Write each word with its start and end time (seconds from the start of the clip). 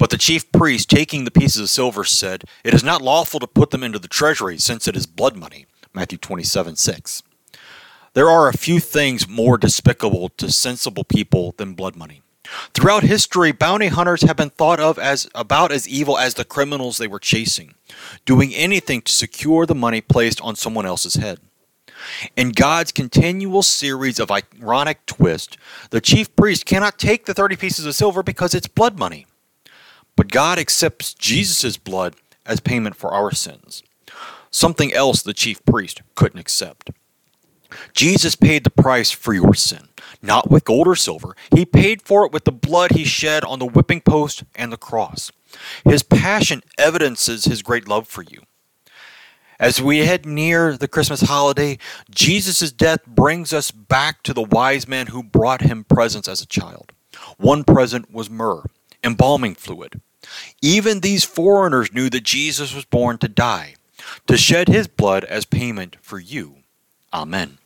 But 0.00 0.08
the 0.08 0.16
chief 0.16 0.50
priest, 0.50 0.88
taking 0.88 1.24
the 1.24 1.30
pieces 1.30 1.60
of 1.60 1.68
silver, 1.68 2.04
said, 2.04 2.44
It 2.64 2.72
is 2.72 2.82
not 2.82 3.02
lawful 3.02 3.38
to 3.38 3.46
put 3.46 3.70
them 3.70 3.84
into 3.84 3.98
the 3.98 4.08
treasury, 4.08 4.56
since 4.56 4.88
it 4.88 4.96
is 4.96 5.04
blood 5.04 5.36
money. 5.36 5.66
Matthew 5.92 6.16
27 6.16 6.76
6. 6.76 7.22
There 8.14 8.30
are 8.30 8.48
a 8.48 8.56
few 8.56 8.80
things 8.80 9.28
more 9.28 9.58
despicable 9.58 10.30
to 10.30 10.50
sensible 10.50 11.04
people 11.04 11.54
than 11.58 11.74
blood 11.74 11.96
money. 11.96 12.22
Throughout 12.72 13.02
history, 13.02 13.52
bounty 13.52 13.88
hunters 13.88 14.22
have 14.22 14.38
been 14.38 14.48
thought 14.48 14.80
of 14.80 14.98
as 14.98 15.28
about 15.34 15.70
as 15.70 15.86
evil 15.86 16.16
as 16.16 16.32
the 16.32 16.46
criminals 16.46 16.96
they 16.96 17.06
were 17.06 17.18
chasing, 17.18 17.74
doing 18.24 18.54
anything 18.54 19.02
to 19.02 19.12
secure 19.12 19.66
the 19.66 19.74
money 19.74 20.00
placed 20.00 20.40
on 20.40 20.56
someone 20.56 20.86
else's 20.86 21.14
head. 21.14 21.40
In 22.38 22.52
God's 22.52 22.90
continual 22.90 23.62
series 23.62 24.18
of 24.18 24.30
ironic 24.30 25.04
twists, 25.04 25.58
the 25.90 26.00
chief 26.00 26.34
priest 26.34 26.64
cannot 26.64 26.98
take 26.98 27.26
the 27.26 27.34
30 27.34 27.56
pieces 27.56 27.84
of 27.84 27.94
silver 27.94 28.22
because 28.22 28.54
it's 28.54 28.66
blood 28.66 28.98
money. 28.98 29.26
But 30.20 30.28
God 30.28 30.58
accepts 30.58 31.14
Jesus' 31.14 31.78
blood 31.78 32.14
as 32.44 32.60
payment 32.60 32.94
for 32.94 33.10
our 33.10 33.32
sins, 33.32 33.82
something 34.50 34.92
else 34.92 35.22
the 35.22 35.32
chief 35.32 35.64
priest 35.64 36.02
couldn't 36.14 36.38
accept. 36.38 36.90
Jesus 37.94 38.36
paid 38.36 38.64
the 38.64 38.68
price 38.68 39.10
for 39.10 39.32
your 39.32 39.54
sin, 39.54 39.88
not 40.20 40.50
with 40.50 40.66
gold 40.66 40.86
or 40.86 40.94
silver. 40.94 41.34
He 41.56 41.64
paid 41.64 42.02
for 42.02 42.26
it 42.26 42.32
with 42.32 42.44
the 42.44 42.52
blood 42.52 42.90
he 42.90 43.04
shed 43.04 43.44
on 43.44 43.60
the 43.60 43.64
whipping 43.64 44.02
post 44.02 44.44
and 44.54 44.70
the 44.70 44.76
cross. 44.76 45.32
His 45.84 46.02
passion 46.02 46.62
evidences 46.76 47.46
his 47.46 47.62
great 47.62 47.88
love 47.88 48.06
for 48.06 48.20
you. 48.20 48.42
As 49.58 49.80
we 49.80 50.00
head 50.00 50.26
near 50.26 50.76
the 50.76 50.86
Christmas 50.86 51.22
holiday, 51.22 51.78
Jesus' 52.10 52.70
death 52.72 53.06
brings 53.06 53.54
us 53.54 53.70
back 53.70 54.22
to 54.24 54.34
the 54.34 54.42
wise 54.42 54.86
man 54.86 55.06
who 55.06 55.22
brought 55.22 55.62
him 55.62 55.82
presents 55.82 56.28
as 56.28 56.42
a 56.42 56.46
child. 56.46 56.92
One 57.38 57.64
present 57.64 58.12
was 58.12 58.28
myrrh, 58.28 58.64
embalming 59.02 59.54
fluid. 59.54 59.98
Even 60.62 61.00
these 61.00 61.24
foreigners 61.24 61.92
knew 61.92 62.10
that 62.10 62.24
Jesus 62.24 62.74
was 62.74 62.84
born 62.84 63.18
to 63.18 63.28
die, 63.28 63.74
to 64.26 64.36
shed 64.36 64.68
his 64.68 64.86
blood 64.86 65.24
as 65.24 65.44
payment 65.44 65.96
for 66.00 66.18
you. 66.18 66.56
Amen. 67.12 67.58